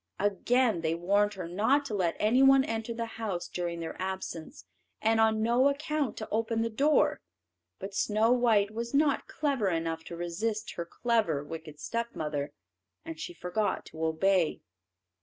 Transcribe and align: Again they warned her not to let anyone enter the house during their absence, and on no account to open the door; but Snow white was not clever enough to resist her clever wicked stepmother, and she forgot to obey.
Again 0.17 0.81
they 0.81 0.95
warned 0.95 1.35
her 1.35 1.47
not 1.47 1.85
to 1.85 1.93
let 1.93 2.15
anyone 2.19 2.63
enter 2.63 2.91
the 2.91 3.05
house 3.21 3.47
during 3.47 3.79
their 3.79 3.95
absence, 4.01 4.65
and 4.99 5.21
on 5.21 5.43
no 5.43 5.69
account 5.69 6.17
to 6.17 6.29
open 6.31 6.63
the 6.63 6.71
door; 6.71 7.21
but 7.77 7.93
Snow 7.93 8.31
white 8.31 8.71
was 8.71 8.95
not 8.95 9.27
clever 9.27 9.69
enough 9.69 10.03
to 10.05 10.15
resist 10.17 10.71
her 10.71 10.85
clever 10.87 11.43
wicked 11.43 11.79
stepmother, 11.79 12.51
and 13.05 13.19
she 13.19 13.31
forgot 13.31 13.85
to 13.85 14.03
obey. 14.03 14.61